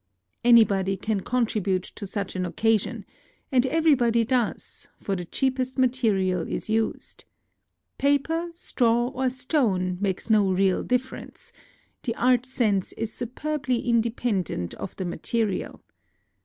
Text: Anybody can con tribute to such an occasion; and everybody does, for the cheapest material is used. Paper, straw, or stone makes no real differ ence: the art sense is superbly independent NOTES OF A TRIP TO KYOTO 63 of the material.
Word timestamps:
Anybody 0.43 0.97
can 0.97 1.19
con 1.21 1.45
tribute 1.45 1.83
to 1.93 2.07
such 2.07 2.35
an 2.35 2.43
occasion; 2.43 3.05
and 3.51 3.67
everybody 3.67 4.23
does, 4.25 4.87
for 4.99 5.15
the 5.15 5.25
cheapest 5.25 5.77
material 5.77 6.41
is 6.47 6.71
used. 6.71 7.23
Paper, 7.99 8.49
straw, 8.51 9.09
or 9.09 9.29
stone 9.29 9.99
makes 10.01 10.27
no 10.27 10.51
real 10.51 10.81
differ 10.81 11.17
ence: 11.17 11.53
the 12.01 12.15
art 12.15 12.47
sense 12.47 12.93
is 12.93 13.13
superbly 13.13 13.81
independent 13.87 14.71
NOTES 14.73 14.73
OF 14.73 14.73
A 14.73 14.73
TRIP 14.73 14.73
TO 14.73 14.75
KYOTO 14.75 14.79
63 14.79 14.79
of 14.79 14.95
the 15.51 15.55
material. 15.55 15.81